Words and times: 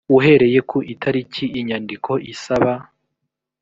uhereye 0.17 0.59
ku 0.69 0.77
itariki 0.93 1.45
inyandiko 1.59 2.11
isaba 2.33 2.71